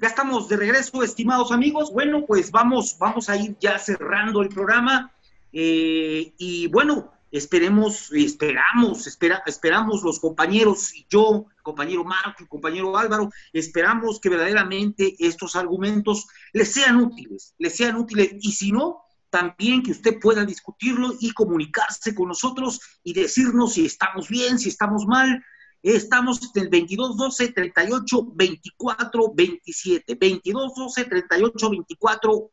[0.00, 1.92] Ya estamos de regreso, estimados amigos.
[1.92, 5.12] Bueno, pues vamos, vamos a ir ya cerrando el programa.
[5.52, 13.28] Eh, y bueno, esperemos, esperamos, espera, esperamos los compañeros y yo, compañero Marco, compañero Álvaro,
[13.52, 18.36] esperamos que verdaderamente estos argumentos les sean útiles, les sean útiles.
[18.40, 23.84] Y si no, también que usted pueda discutirlo y comunicarse con nosotros y decirnos si
[23.84, 25.44] estamos bien, si estamos mal.
[25.82, 30.14] Estamos en el 22 12 38 24 27.
[30.14, 32.50] 22 12 38 24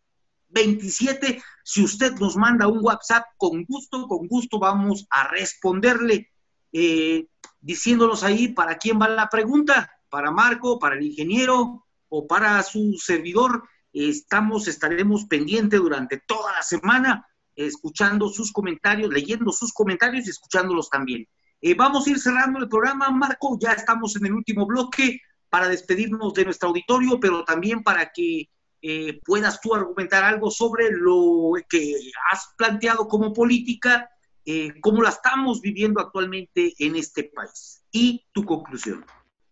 [0.50, 1.44] 27.
[1.64, 6.32] Si usted nos manda un WhatsApp, con gusto, con gusto vamos a responderle
[6.72, 7.28] eh,
[7.60, 12.94] diciéndonos ahí para quién va la pregunta, para Marco, para el ingeniero o para su
[12.98, 13.64] servidor.
[13.92, 20.90] Estamos, estaremos pendientes durante toda la semana escuchando sus comentarios, leyendo sus comentarios y escuchándolos
[20.90, 21.28] también.
[21.62, 25.68] Eh, vamos a ir cerrando el programa, Marco, ya estamos en el último bloque para
[25.68, 28.50] despedirnos de nuestro auditorio, pero también para que
[28.82, 31.96] eh, puedas tú argumentar algo sobre lo que
[32.32, 34.10] has planteado como política,
[34.46, 37.84] eh, cómo la estamos viviendo actualmente en este país.
[37.92, 39.04] Y tu conclusión.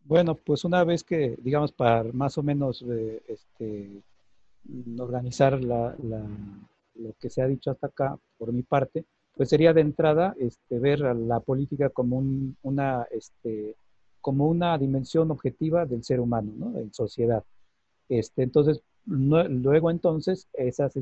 [0.04, 2.86] Bueno, pues una vez que, digamos, para más o menos
[3.28, 4.04] este,
[5.00, 5.96] organizar la,
[6.94, 10.80] lo que se ha dicho hasta acá por mi parte, pues sería de entrada este,
[10.80, 12.24] ver la política como,
[12.64, 13.76] una, este,
[14.22, 16.80] como una dimensión objetiva del ser humano, ¿no?
[16.80, 17.44] En sociedad.
[18.10, 20.94] Este, entonces, luego entonces, esas,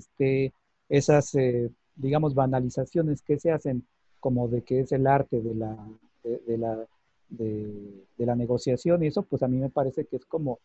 [0.89, 3.85] esas eh, digamos, banalizaciones que se hacen
[4.19, 5.77] como de que es el arte de la,
[6.23, 6.87] de, la,
[7.29, 10.59] de, la negociación y eso, pues a mí me parece que es como,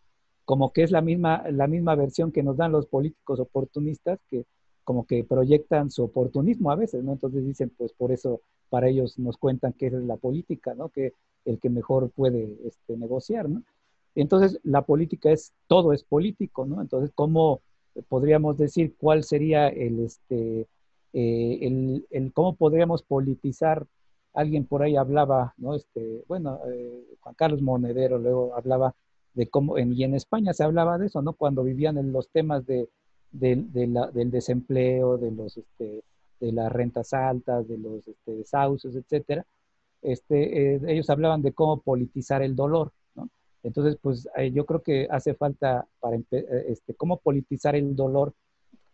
[0.44, 4.44] como que es la misma, la misma versión que nos dan los políticos oportunistas que
[4.88, 7.12] como que proyectan su oportunismo a veces, ¿no?
[7.12, 10.88] Entonces dicen, pues por eso para ellos nos cuentan que es la política, ¿no?
[10.88, 11.12] Que
[11.44, 13.62] el que mejor puede este, negociar, ¿no?
[14.14, 16.80] Entonces la política es, todo es político, ¿no?
[16.80, 17.60] Entonces, ¿cómo
[18.08, 20.66] podríamos decir cuál sería el, este,
[21.12, 23.86] eh, el, el, cómo podríamos politizar?
[24.32, 25.74] Alguien por ahí hablaba, ¿no?
[25.74, 28.94] Este, bueno, eh, Juan Carlos Monedero luego hablaba
[29.34, 31.34] de cómo, y en España se hablaba de eso, ¿no?
[31.34, 32.88] Cuando vivían en los temas de
[33.30, 36.02] del desempleo, de, los, este,
[36.40, 39.44] de las rentas altas, de los este, desahucios, etcétera,
[40.02, 43.28] este, eh, ellos hablaban de cómo politizar el dolor, ¿no?
[43.62, 48.32] Entonces, pues eh, yo creo que hace falta para eh, este, cómo politizar el dolor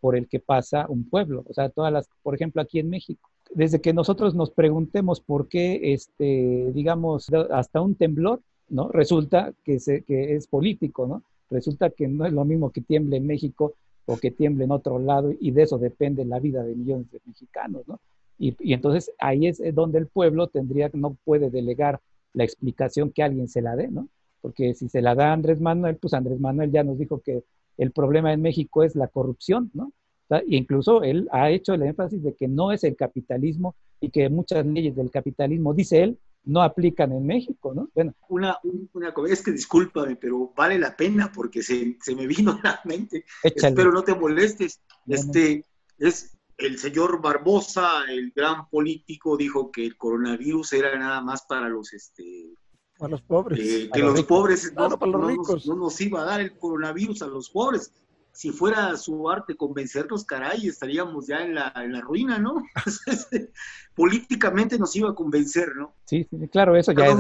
[0.00, 1.44] por el que pasa un pueblo.
[1.49, 5.49] O sea, todas las, por ejemplo, aquí en México, desde que nosotros nos preguntemos por
[5.49, 8.89] qué, este, digamos, hasta un temblor, ¿no?
[8.89, 11.23] Resulta que, se, que es político, ¿no?
[11.50, 13.75] Resulta que no es lo mismo que tiemble en México
[14.06, 17.20] o que tiemble en otro lado y de eso depende la vida de millones de
[17.25, 18.00] mexicanos, ¿no?
[18.38, 22.00] Y, entonces ahí es donde el pueblo tendría, no puede delegar
[22.32, 24.09] la explicación que alguien se la dé, ¿no?
[24.41, 27.44] Porque si se la da Andrés Manuel, pues Andrés Manuel ya nos dijo que
[27.78, 29.93] el problema en México es la corrupción, ¿no?
[30.31, 34.28] E incluso él ha hecho el énfasis de que no es el capitalismo y que
[34.28, 37.88] muchas leyes del capitalismo, dice él, no aplican en México, ¿no?
[37.94, 38.15] Bueno.
[38.28, 38.59] Una,
[38.93, 42.81] una, es que discúlpame, pero vale la pena porque se, se me vino a la
[42.84, 43.25] mente.
[43.43, 44.81] Espero no te molestes.
[45.06, 45.65] Este
[45.99, 51.69] es el señor Barbosa, el gran político, dijo que el coronavirus era nada más para
[51.69, 52.55] los este
[52.99, 53.59] para los pobres.
[53.61, 55.66] Eh, que los, pobres no, para los ricos.
[55.66, 57.93] no nos iba a dar el coronavirus a los pobres
[58.34, 62.62] si fuera su arte convencernos, caray, estaríamos ya en la, en la ruina, ¿no?
[63.95, 65.95] Políticamente nos iba a convencer, ¿no?
[66.05, 67.17] Sí, sí claro, eso ya es.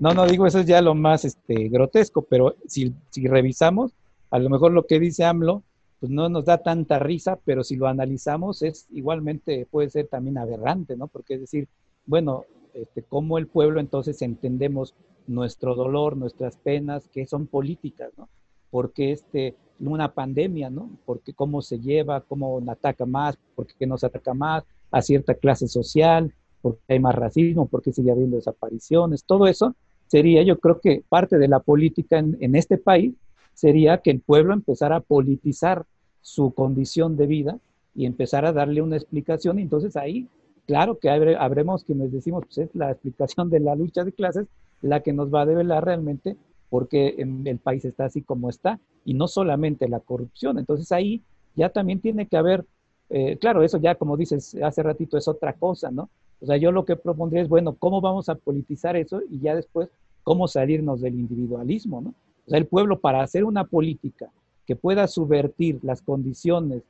[0.00, 3.92] No, no, digo, eso es ya lo más este, grotesco, pero si, si revisamos,
[4.30, 5.62] a lo mejor lo que dice AMLO,
[5.98, 10.36] pues no nos da tanta risa, pero si lo analizamos, es igualmente, puede ser también
[10.36, 11.08] aberrante, ¿no?
[11.08, 11.68] Porque es decir,
[12.04, 12.44] bueno,
[12.74, 14.94] este, cómo el pueblo entonces entendemos
[15.26, 18.28] nuestro dolor, nuestras penas, que son políticas, ¿no?
[18.70, 20.90] Porque este, una pandemia, ¿no?
[21.04, 26.32] Porque cómo se lleva, cómo ataca más, porque nos ataca más a cierta clase social,
[26.60, 29.74] porque hay más racismo, porque sigue habiendo desapariciones, todo eso
[30.08, 33.14] sería, yo creo que parte de la política en, este país
[33.54, 35.84] sería que el pueblo empezara a politizar
[36.20, 37.58] su condición de vida
[37.94, 39.58] y empezar a darle una explicación.
[39.58, 40.28] Entonces ahí,
[40.66, 44.46] claro que habremos quienes decimos, pues es la explicación de la lucha de clases
[44.80, 46.36] la que nos va a develar realmente
[46.70, 50.58] porque el país está así como está, y no solamente la corrupción.
[50.58, 51.22] Entonces ahí
[51.56, 52.64] ya también tiene que haber,
[53.10, 56.10] eh, claro, eso ya como dices hace ratito es otra cosa, ¿no?
[56.40, 59.22] O sea, yo lo que propondría es, bueno, ¿cómo vamos a politizar eso?
[59.28, 59.88] Y ya después,
[60.22, 62.10] ¿cómo salirnos del individualismo, ¿no?
[62.46, 64.30] O sea, el pueblo para hacer una política
[64.66, 66.82] que pueda subvertir las condiciones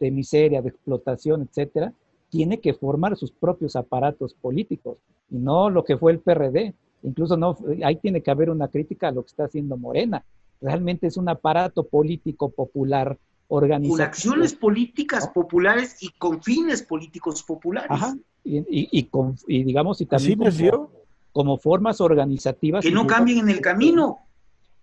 [0.00, 1.92] de miseria, de explotación, etcétera,
[2.30, 4.98] tiene que formar sus propios aparatos políticos
[5.30, 9.08] y no lo que fue el PRD, Incluso no, ahí tiene que haber una crítica
[9.08, 10.24] a lo que está haciendo Morena,
[10.60, 13.16] realmente es un aparato político popular
[13.48, 13.96] organizado.
[13.96, 17.90] Con acciones políticas populares y con fines políticos populares.
[17.90, 19.10] Ajá, y, y,
[19.46, 20.90] y digamos, y también como,
[21.32, 22.84] como, formas organizativas.
[22.84, 24.18] Que no cambien en el camino.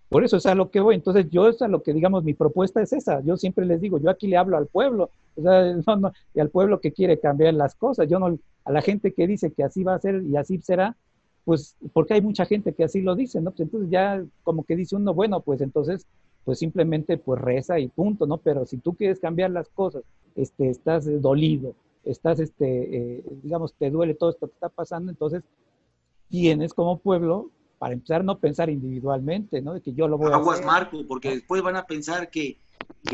[0.10, 0.96] Por eso es a lo que voy.
[0.96, 3.22] Entonces, yo es a lo que, digamos, mi propuesta es esa.
[3.22, 5.76] Yo siempre les digo, yo aquí le hablo al pueblo, o sea,
[6.36, 8.08] y al pueblo que quiere cambiar las cosas.
[8.08, 10.96] Yo no, a la gente que dice que así va a ser y así será,
[11.46, 13.52] pues, porque hay mucha gente que así lo dice, ¿no?
[13.52, 16.08] Pues entonces ya como que dice uno, bueno, pues entonces,
[16.44, 18.38] pues simplemente pues reza y punto, ¿no?
[18.38, 20.04] Pero si tú quieres cambiar las cosas,
[20.36, 25.44] este, estás dolido, estás, este, eh, digamos, te duele todo esto que está pasando, entonces
[26.30, 29.74] tienes como pueblo para empezar no pensar individualmente, ¿no?
[29.74, 30.66] De que yo lo voy Aguas, a hacer.
[30.66, 32.58] Marco, porque después van a pensar que,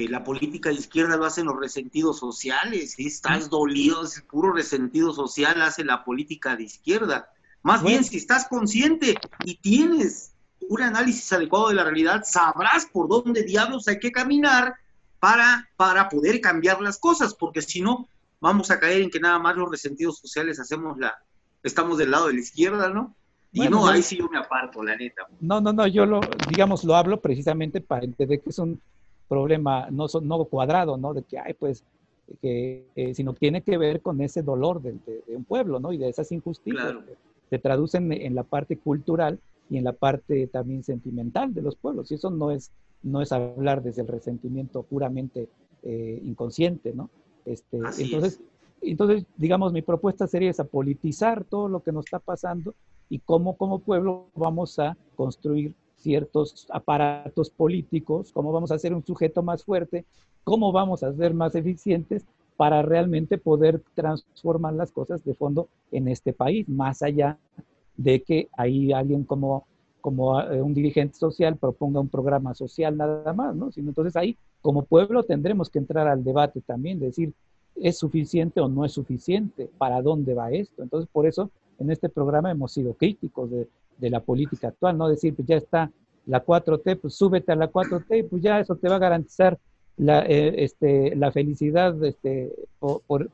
[0.10, 5.13] la política de izquierda lo hacen los resentidos sociales, si estás dolido, es puro resentido
[5.13, 7.30] social hace la política de izquierda.
[7.63, 9.16] Más bien, si estás consciente
[9.46, 10.31] y tienes
[10.68, 14.75] un análisis adecuado de la realidad, sabrás por dónde diablos hay que caminar
[15.19, 18.08] para, para poder cambiar las cosas, porque si no,
[18.40, 21.22] vamos a caer en que nada más los resentidos sociales hacemos la,
[21.62, 23.16] estamos del lado de la izquierda, ¿no?
[23.54, 25.28] Y no, ahí sí yo me aparto, la neta.
[25.42, 28.81] No, no, no, yo lo, digamos, lo hablo precisamente para entender que es un
[29.28, 31.13] problema no, no cuadrado, ¿no?
[31.13, 31.84] De que, ay, pues,
[32.42, 34.98] que, eh, sino tiene que ver con ese dolor de,
[35.28, 35.92] un pueblo, ¿no?
[35.92, 39.38] Y de esas injusticias que se traducen en la parte cultural
[39.69, 42.09] y en la parte también sentimental de los pueblos.
[42.09, 42.71] Y eso no es,
[43.03, 45.50] no es hablar desde el resentimiento puramente
[45.83, 47.09] eh, inconsciente, ¿no?
[47.45, 48.39] Este, entonces,
[48.81, 52.74] entonces, digamos, mi propuesta sería esa, politizar todo lo que nos está pasando
[53.09, 59.06] y cómo como pueblo vamos a construir ciertos aparatos políticos, cómo vamos a hacer un
[59.06, 60.06] sujeto más fuerte,
[60.45, 62.25] cómo vamos a ser más eficientes
[62.62, 67.40] para realmente poder transformar las cosas de fondo en este país, más allá
[67.98, 69.66] de que ahí alguien como,
[70.00, 73.72] como eh, un dirigente social proponga un programa social nada más, ¿no?
[73.72, 77.34] Sino entonces ahí como pueblo tendremos que entrar al debate también, decir,
[77.75, 79.68] ¿es suficiente o no es suficiente?
[79.80, 80.84] ¿Para dónde va esto?
[80.84, 81.50] Entonces por eso
[81.80, 83.68] en este programa hemos sido críticos de,
[84.08, 85.92] la política actual, no decir, pues ya está
[86.28, 89.58] la 4T, pues súbete a la 4T, pues ya eso te va a garantizar
[89.97, 93.29] la, eh, este, la felicidad este, por,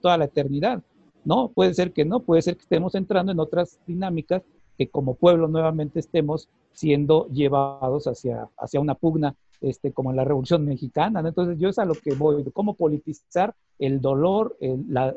[0.00, 0.82] toda la eternidad.
[1.24, 4.42] No, puede ser que no, puede ser que estemos entrando en otras dinámicas
[4.76, 10.24] que como pueblo nuevamente estemos siendo llevados hacia, hacia una pugna este, como en la
[10.24, 11.20] Revolución Mexicana.
[11.20, 15.14] Entonces yo es a lo que voy, cómo politizar el dolor, la,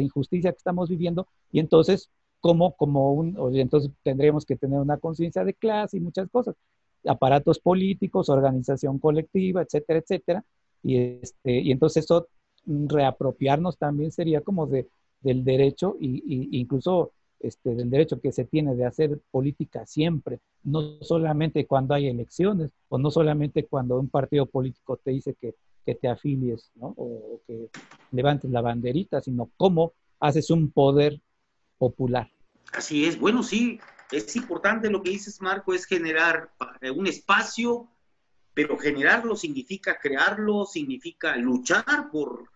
[0.00, 2.10] injusticia que estamos viviendo y entonces
[2.40, 6.56] como, como un, entonces tendremos que tener una conciencia de clase y muchas cosas,
[7.06, 10.44] aparatos políticos, organización colectiva, etcétera, etcétera.
[10.82, 12.28] Y, este, y entonces eso,
[12.64, 14.88] mm, reapropiarnos también sería como de,
[15.20, 21.02] del derecho y, incluso este, del derecho que se tiene de hacer política siempre, no
[21.02, 25.54] solamente cuando hay elecciones o no solamente cuando un partido político te dice que,
[25.86, 26.94] que te afilies ¿no?
[26.96, 27.70] o, que
[28.12, 31.20] levantes la banderita, sino cómo haces un poder
[31.78, 32.30] popular.
[32.72, 33.80] Así es, bueno, sí,
[34.12, 36.52] es importante lo que dices, Marco, es generar
[36.94, 37.88] un espacio,
[38.54, 42.50] pero generarlo significa crearlo, significa luchar por,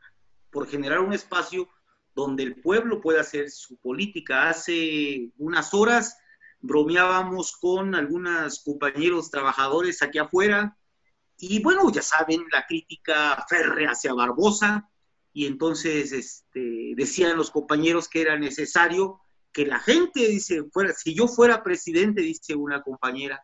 [0.51, 1.69] por generar un espacio
[2.15, 4.49] donde el pueblo pueda hacer su política.
[4.49, 6.19] Hace unas horas
[6.61, 10.77] bromeábamos con algunos compañeros trabajadores aquí afuera
[11.39, 14.89] y bueno, ya saben, la crítica férrea hacia Barbosa
[15.33, 19.21] y entonces este, decían los compañeros que era necesario
[19.55, 23.43] que la gente, dice, fuera, si yo fuera presidente, dice una compañera,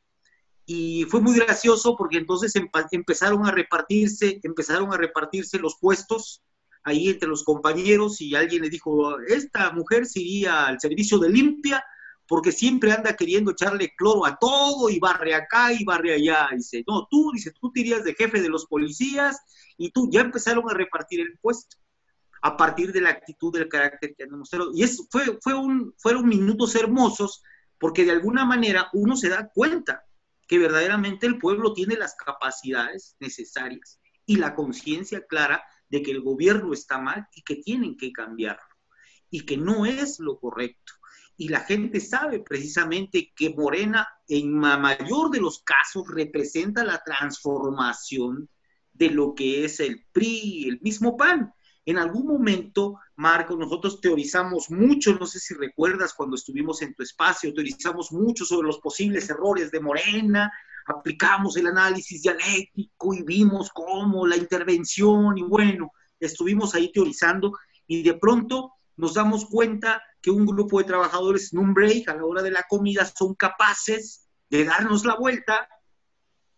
[0.66, 2.52] y fue muy gracioso porque entonces
[2.90, 6.42] empezaron a repartirse, empezaron a repartirse los puestos
[6.82, 11.30] ahí entre los compañeros y alguien le dijo, esta mujer se iría al servicio de
[11.30, 11.82] limpia
[12.26, 16.48] porque siempre anda queriendo echarle cloro a todo y barre acá y barre allá.
[16.54, 19.38] Dice, no, tú, dice, tú te irías de jefe de los policías
[19.76, 21.76] y tú ya empezaron a repartir el puesto
[22.42, 24.70] a partir de la actitud del carácter que han demostrado.
[24.74, 27.42] Y eso fue, fue un, fueron minutos hermosos
[27.78, 30.04] porque de alguna manera uno se da cuenta
[30.46, 36.22] que verdaderamente el pueblo tiene las capacidades necesarias y la conciencia clara de que el
[36.22, 38.62] gobierno está mal y que tienen que cambiarlo
[39.30, 40.92] y que no es lo correcto.
[41.36, 48.48] Y la gente sabe precisamente que Morena en mayor de los casos representa la transformación
[48.92, 51.54] de lo que es el PRI, el mismo PAN.
[51.86, 57.02] En algún momento, Marco, nosotros teorizamos mucho, no sé si recuerdas cuando estuvimos en tu
[57.02, 60.52] espacio, teorizamos mucho sobre los posibles errores de Morena,
[60.86, 67.52] aplicamos el análisis dialéctico y vimos cómo la intervención y bueno, estuvimos ahí teorizando
[67.86, 72.14] y de pronto nos damos cuenta que un grupo de trabajadores en un break a
[72.14, 75.68] la hora de la comida son capaces de darnos la vuelta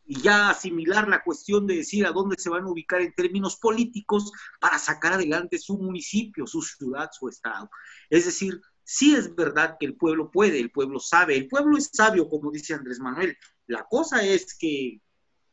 [0.05, 3.57] y ya asimilar la cuestión de decir a dónde se van a ubicar en términos
[3.57, 7.71] políticos para sacar adelante su municipio, su ciudad, su estado.
[8.11, 11.91] Es decir, sí es verdad que el pueblo puede, el pueblo sabe, el pueblo es
[11.93, 13.37] sabio, como dice Andrés Manuel.
[13.67, 15.01] La cosa es que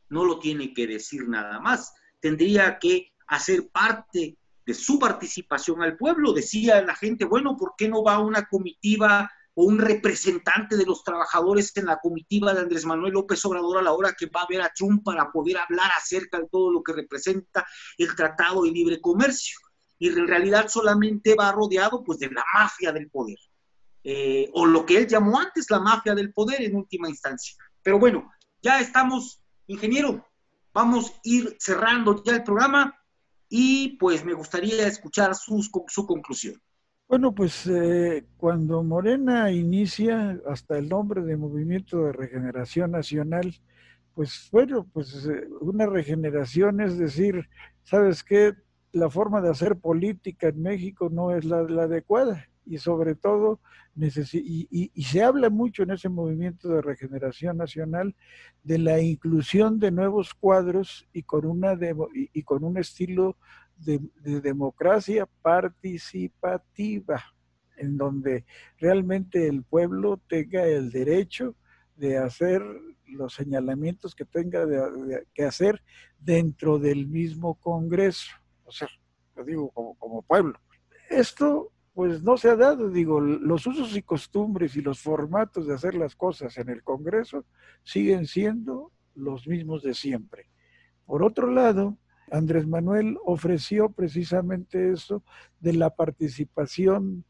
[0.10, 5.98] no lo tiene que decir nada más, tendría que hacer parte de su participación al
[5.98, 6.34] pueblo.
[6.34, 11.04] Decía la gente, bueno, ¿por qué no va una comitiva o un representante de los
[11.04, 14.48] trabajadores en la comitiva de Andrés Manuel López Obrador a la hora que va a
[14.50, 18.72] ver a Trump para poder hablar acerca de todo lo que representa el Tratado de
[18.72, 19.60] Libre Comercio.
[19.98, 23.38] Y en realidad solamente va rodeado pues de la mafia del poder,
[24.06, 27.58] eh, o lo que él llamó antes la mafia del poder en última instancia.
[27.84, 30.26] Pero bueno, ya estamos, ingeniero,
[30.74, 32.98] vamos a ir cerrando ya el programa
[33.50, 36.62] y pues me gustaría escuchar su conclusión.
[37.10, 43.56] Bueno, pues eh, cuando Morena inicia hasta el nombre de Movimiento de Regeneración Nacional,
[44.14, 47.50] pues bueno, pues eh, una regeneración es decir,
[47.82, 48.54] ¿sabes qué?
[48.92, 53.60] La forma de hacer política en México no es la, adecuada y sobre todo,
[53.96, 58.16] y, y, se habla mucho en ese movimiento de regeneración nacional
[58.64, 61.76] de la inclusión de nuevos cuadros y con, una
[62.12, 63.36] y con un estilo
[63.80, 64.00] de,
[64.42, 67.24] democracia participativa,
[67.78, 68.46] en donde
[68.78, 71.56] realmente el pueblo tenga el derecho
[71.96, 72.62] de hacer
[73.06, 74.66] los señalamientos que tenga
[75.34, 75.82] que hacer
[76.20, 78.32] dentro del mismo Congreso,
[78.66, 78.88] o sea,
[79.36, 80.60] lo digo como, como pueblo.
[81.10, 85.74] Esto pues no se ha dado, digo, los usos y costumbres y los formatos de
[85.74, 87.44] hacer las cosas en el Congreso
[87.84, 90.50] siguen siendo los mismos de siempre.
[91.06, 91.98] Por otro lado,
[92.32, 95.24] Andrés Manuel ofreció precisamente eso
[95.60, 97.26] de la participación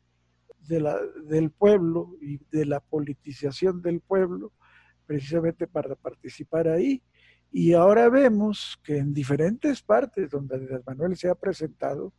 [0.68, 4.52] del pueblo y de la politización del pueblo,
[5.06, 7.02] precisamente para participar ahí.
[7.52, 12.14] Y ahora vemos que en diferentes partes donde Andrés Manuel se ha presentado,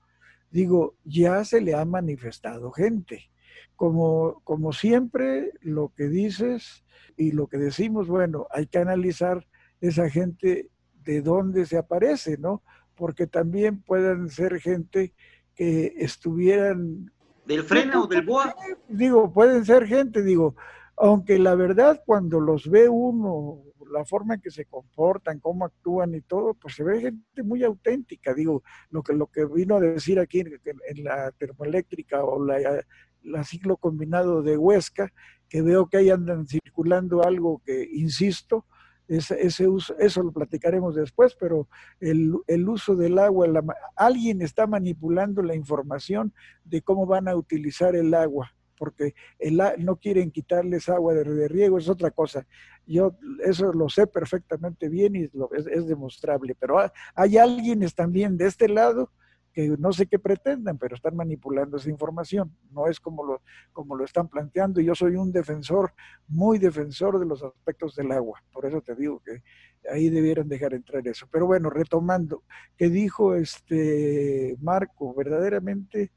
[0.50, 3.30] digo, ya se le ha manifestado gente.
[3.76, 6.84] Como, como siempre, lo que dices
[7.16, 9.46] y lo que decimos, bueno, hay que analizar
[9.80, 10.68] esa gente
[11.04, 12.62] de dónde se aparece, ¿no?
[12.94, 15.14] Porque también pueden ser gente
[15.54, 17.10] que estuvieran...
[17.46, 18.54] ¿Del freno o del boa?
[18.88, 20.54] Digo, pueden ser gente, digo,
[20.96, 26.14] aunque la verdad cuando los ve uno, la forma en que se comportan, cómo actúan
[26.14, 29.80] y todo, pues se ve gente muy auténtica, digo, lo que, lo que vino a
[29.80, 32.84] decir aquí en, la termoeléctrica o la,
[33.22, 35.12] la ciclo combinado de Huesca,
[35.48, 38.66] que veo que ahí andan circulando algo que, insisto,
[39.10, 41.68] ese, uso, eso lo platicaremos después, pero
[42.00, 43.48] el, uso del agua,
[43.96, 46.32] alguien está manipulando la información
[46.64, 51.78] de cómo van a utilizar el agua, porque el, no quieren quitarles agua de, riego,
[51.78, 52.46] es otra cosa.
[52.86, 56.78] Yo eso lo sé perfectamente bien y es, es demostrable, pero
[57.14, 59.10] hay alguien también de este lado
[59.52, 62.56] que no sé qué pretendan, pero están manipulando esa información.
[62.70, 63.42] No es como lo,
[63.72, 64.80] como lo están planteando.
[64.80, 65.92] Yo soy un defensor,
[66.28, 68.42] muy defensor de los aspectos del agua.
[68.52, 69.42] Por eso te digo que
[69.90, 71.26] ahí debieran dejar entrar eso.
[71.30, 72.44] Pero bueno, retomando,
[72.76, 76.12] que dijo este Marco, verdaderamente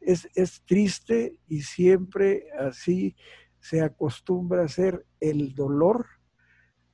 [0.00, 3.14] es, es triste y siempre así
[3.60, 6.06] se acostumbra a hacer el dolor,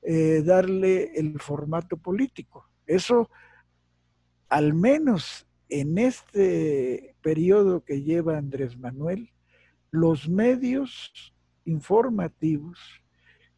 [0.01, 2.69] eh, darle el formato político.
[2.85, 3.29] Eso
[4.49, 9.31] al menos en este periodo que lleva Andrés Manuel,
[9.89, 12.77] los medios informativos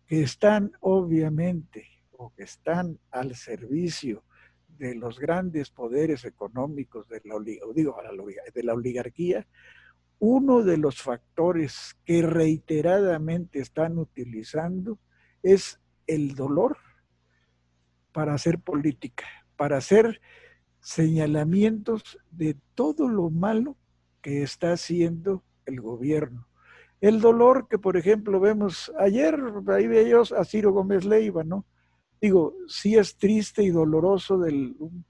[0.05, 4.23] que están obviamente o que están al servicio
[4.77, 7.35] de los grandes poderes económicos de la,
[7.73, 7.97] digo,
[8.53, 9.47] de la oligarquía,
[10.19, 14.99] uno de los factores que reiteradamente están utilizando
[15.41, 16.77] es el dolor
[18.11, 20.21] para hacer política, para hacer
[20.83, 23.77] señalamientos de todo lo malo
[24.21, 26.47] que está haciendo el gobierno.
[27.01, 29.37] El dolor que, por ejemplo, vemos ayer,
[29.67, 31.65] ahí veíamos a Ciro Gómez Leiva, ¿no?
[32.21, 35.05] Digo, sí es triste y doloroso del, un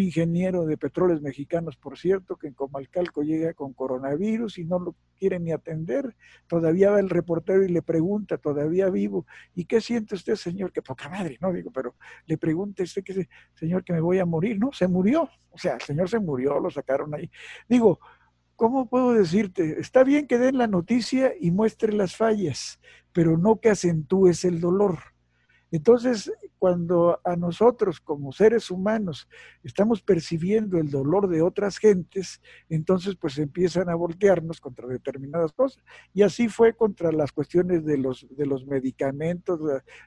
[0.00, 4.96] ingeniero de petróleos mexicanos, por cierto, que en Comalcalco llega con coronavirus y no lo
[5.18, 6.16] quiere ni atender.
[6.46, 10.72] Todavía va el reportero y le pregunta, todavía vivo, ¿y qué siente usted, señor?
[10.72, 11.52] Que poca madre, ¿no?
[11.52, 11.94] Digo, pero
[12.26, 14.72] le pregunta usted que señor que me voy a morir, ¿no?
[14.72, 15.28] Se murió.
[15.50, 17.30] O sea, el señor se murió, lo sacaron ahí.
[17.68, 18.00] Digo,
[18.56, 19.78] ¿cómo puedo decirte?
[19.78, 22.80] Está bien que den la noticia y muestre las fallas,
[23.12, 24.98] pero no que acentúes el dolor.
[25.70, 26.32] Entonces,
[26.64, 29.28] cuando a nosotros como seres humanos
[29.62, 32.40] estamos percibiendo el dolor de otras gentes,
[32.70, 35.84] entonces pues empiezan a voltearnos contra determinadas cosas.
[36.14, 39.60] Y así fue contra las cuestiones de los, de los medicamentos,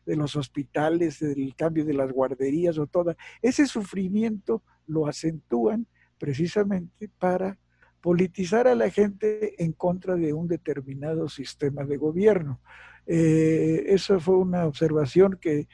[0.03, 3.15] de los hospitales, del cambio de las guarderías o todo.
[3.43, 5.85] Ese sufrimiento lo acentúan
[6.17, 7.59] precisamente para
[8.01, 12.59] politizar a la gente en contra de un determinado sistema de gobierno.
[13.05, 15.67] Eh, eso fue una observación que,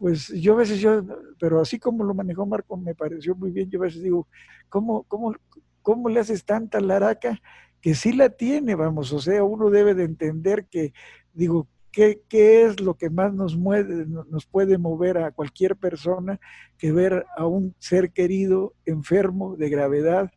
[0.00, 1.04] pues yo a veces, yo,
[1.38, 4.26] pero así como lo manejó Marco, me pareció muy bien, yo a veces digo,
[4.70, 5.34] ¿cómo, cómo,
[5.82, 7.38] cómo le haces tanta laraca?
[7.82, 10.94] Que sí la tiene, vamos, o sea, uno debe de entender que,
[11.34, 16.38] digo, ¿Qué, ¿Qué, es lo que más nos, mueve, nos puede mover a cualquier persona
[16.78, 20.30] que ver a un ser querido enfermo de gravedad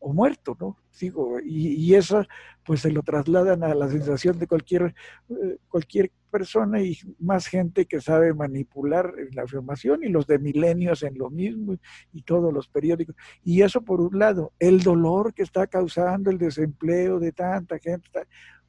[0.00, 0.76] o muerto, ¿no?
[1.00, 2.24] Digo, y, y, eso
[2.64, 4.94] pues se lo trasladan a la sensación de cualquier,
[5.28, 11.02] eh, cualquier persona y más gente que sabe manipular la afirmación y los de milenios
[11.02, 11.76] en lo mismo
[12.12, 13.16] y todos los periódicos.
[13.42, 18.08] Y eso por un lado, el dolor que está causando el desempleo de tanta gente,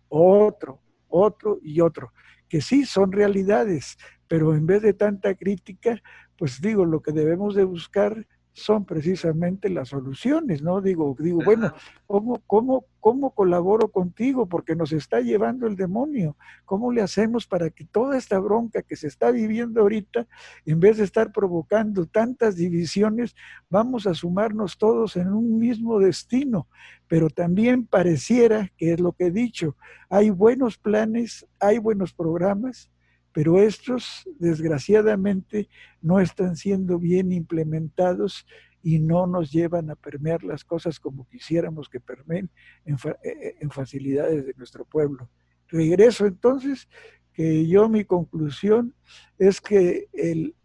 [0.08, 2.14] otro, otro y otro,
[2.48, 6.02] que sí son realidades, pero en vez de tanta crítica,
[6.38, 10.82] pues digo, lo que debemos de buscar son precisamente las soluciones, ¿no?
[10.82, 11.74] Digo, digo, bueno,
[12.08, 14.48] ¿cómo, cómo, ¿cómo colaboro contigo?
[14.48, 16.36] Porque nos está llevando el demonio.
[16.66, 20.28] ¿Cómo le hacemos para que toda esta bronca que se está viviendo ahorita,
[20.66, 23.36] en vez de estar provocando tantas divisiones,
[23.70, 26.68] vamos a sumarnos todos en un mismo destino?
[27.08, 29.76] Pero también pareciera, que es lo que he dicho,
[30.10, 32.92] hay buenos planes, hay buenos programas,
[33.34, 35.70] pero estos desgraciadamente
[36.02, 38.46] no están siendo bien implementados
[38.82, 42.50] y no nos llevan a permear las cosas como quisiéramos que permeen
[42.86, 45.30] en, eh, eh, en facilidades de nuestro pueblo.
[45.68, 46.88] Regreso entonces,
[47.34, 48.94] que yo mi conclusión
[49.38, 50.56] es que el,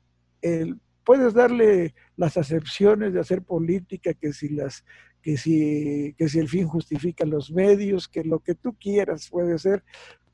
[0.42, 4.84] el, puedes darle las acepciones de hacer política, que si las
[5.20, 9.58] que si, que si el fin justifica los medios, que lo que tú quieras puede
[9.58, 9.82] ser,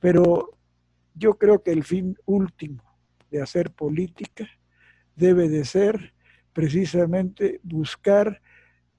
[0.00, 0.58] pero
[1.14, 2.83] yo creo que el fin último
[3.31, 4.49] de hacer política
[5.17, 6.14] debe de ser
[6.52, 8.43] precisamente buscar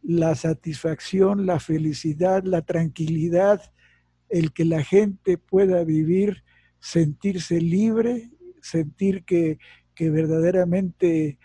[0.01, 3.62] la satisfacción, la felicidad, la tranquilidad,
[4.30, 6.43] el que la gente pueda vivir,
[6.80, 9.60] sentirse libre, sentir que,
[9.93, 11.38] que verdaderamente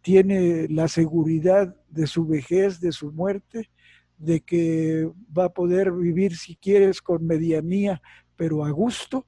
[0.00, 3.70] tiene la seguridad de su vejez, de su muerte,
[4.16, 8.00] de que va a poder vivir, si quieres, con medianía,
[8.36, 9.26] pero a gusto,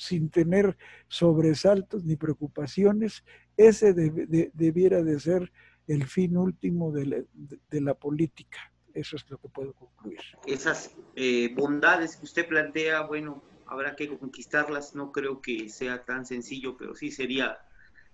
[0.00, 3.22] sin tener sobresaltos ni preocupaciones,
[3.58, 5.52] ese debiera de ser
[5.86, 7.26] el fin último de
[7.80, 8.72] la, política.
[8.94, 10.20] Eso es lo que puedo concluir.
[10.46, 14.94] Esas eh, bondades que usted plantea, bueno, habrá que conquistarlas.
[14.94, 17.58] No creo que sea tan sencillo, pero sí sería,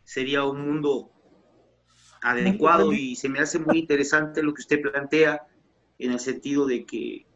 [0.03, 1.12] sería un mundo
[2.20, 5.46] adecuado y se me hace muy interesante lo que usted plantea
[6.01, 7.27] en el sentido de que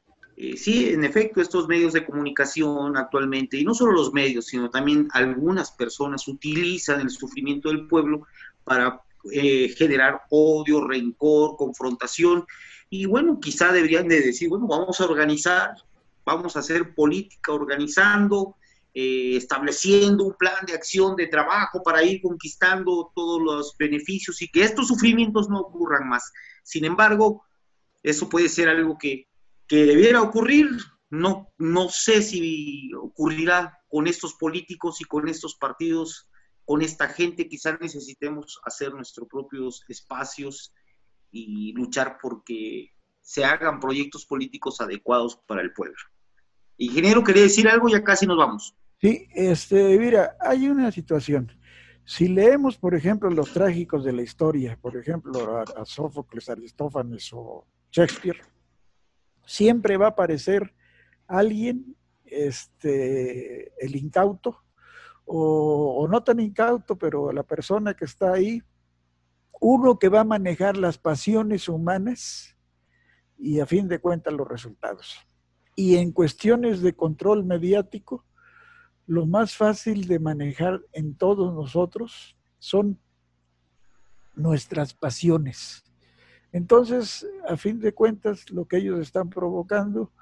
[0.42, 4.70] eh, sí, en efecto, estos medios de comunicación actualmente, y no solo los medios, sino
[4.70, 8.26] también algunas personas utilizan el sufrimiento del pueblo
[8.64, 12.46] para eh, generar odio, rencor, confrontación.
[12.88, 15.74] Y bueno, quizá deberían de decir, bueno, vamos a organizar,
[16.24, 18.56] vamos a hacer política organizando,
[18.94, 24.48] eh, estableciendo un plan de acción, de trabajo para ir conquistando todos los beneficios y
[24.48, 26.32] que estos sufrimientos no ocurran más.
[26.62, 27.44] Sin embargo,
[28.02, 29.26] eso puede ser algo que
[29.70, 30.66] que debiera ocurrir,
[31.10, 36.28] no, no sé si ocurrirá con estos políticos y con estos partidos,
[36.64, 40.74] con esta gente, quizás necesitemos hacer nuestros propios espacios
[41.30, 42.88] y luchar porque
[43.20, 45.94] se hagan proyectos políticos adecuados para el pueblo.
[46.76, 48.74] Ingeniero, quería decir algo, ya casi nos vamos.
[49.00, 51.56] Sí, este, mira, hay una situación.
[52.04, 57.30] Si leemos, por ejemplo, los trágicos de la historia, por ejemplo, a, a Sófocles, Aristófanes
[57.32, 58.40] o Shakespeare,
[59.50, 60.72] siempre va a aparecer
[61.26, 64.62] alguien, este, el incauto,
[65.24, 68.62] o, no tan incauto, pero la persona que está ahí,
[69.60, 72.56] uno que va a manejar las pasiones humanas
[73.38, 75.16] y a fin de cuentas los resultados.
[75.74, 78.24] Y en cuestiones de control mediático,
[79.06, 83.00] lo más fácil de manejar en todos nosotros son
[84.36, 85.89] nuestras pasiones.
[86.52, 90.12] Entonces, a fin de cuentas, lo que ellos están provocando,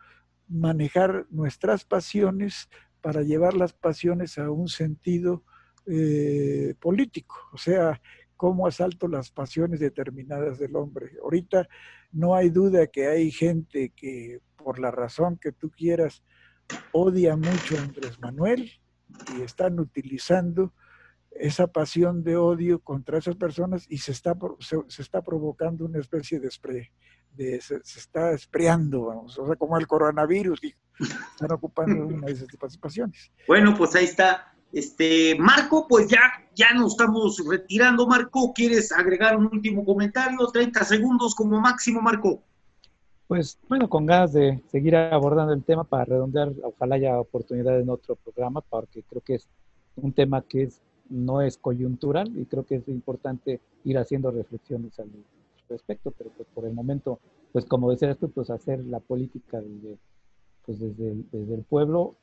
[0.49, 2.69] manejar nuestras pasiones
[3.01, 5.45] para llevar las pasiones a un sentido
[5.87, 8.01] eh, político, o sea,
[8.37, 11.13] cómo asalto las pasiones determinadas del hombre.
[11.23, 11.69] Ahorita
[12.13, 16.23] no hay duda que hay gente que, por la razón que tú quieras,
[16.93, 18.71] odia mucho a Andrés Manuel
[19.37, 20.73] y están utilizando
[21.41, 26.41] esa pasión de odio contra esas personas y se está, se, está provocando una especie
[26.41, 26.89] de spray,
[27.33, 32.33] de, se, está espreando, vamos, o sea, como el coronavirus, y están ocupando una de
[32.33, 33.31] esas pasiones.
[33.47, 34.53] Bueno, pues ahí está.
[34.73, 36.21] Este, Marco, pues ya,
[36.55, 38.07] ya nos estamos retirando.
[38.07, 40.47] Marco, ¿quieres agregar un último comentario?
[40.47, 42.43] 30 segundos como máximo, Marco.
[43.29, 47.91] Pues bueno, con ganas de seguir abordando el tema para redondear, ojalá haya oportunidad en
[47.91, 49.49] otro programa, porque creo que es
[49.97, 54.99] un tema que es, no es coyuntural y creo que es importante ir haciendo reflexiones
[55.01, 55.11] al
[55.69, 57.21] respecto, pero pues por el momento,
[57.53, 59.99] pues como decías tú, pues hacer la política desde,
[60.65, 62.15] pues desde, el, desde el pueblo,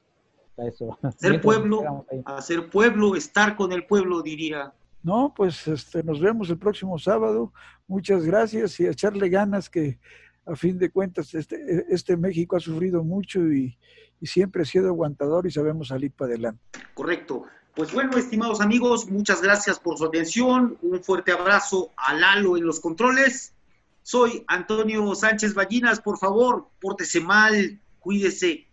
[0.57, 0.97] a eso.
[1.03, 4.73] Hacer pueblo, hacer pueblo, estar con el pueblo, diría.
[5.03, 7.53] No, pues este, nos vemos el próximo sábado.
[7.87, 9.99] Muchas gracias y echarle ganas que
[10.45, 13.77] a fin de cuentas, este, este México ha sufrido mucho y,
[14.21, 16.59] siempre ha sido aguantador y sabemos salir para adelante.
[16.95, 17.43] Correcto.
[17.75, 20.77] Pues bueno, estimados amigos, muchas gracias por su atención.
[20.81, 23.53] Un fuerte abrazo a Lalo en los controles.
[24.01, 25.99] Soy Antonio Sánchez Ballinas.
[25.99, 28.65] Por favor, pórtese mal, cuídese,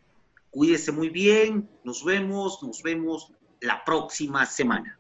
[0.51, 1.69] cuídese muy bien.
[1.83, 4.97] Nos vemos, nos vemos la próxima semana.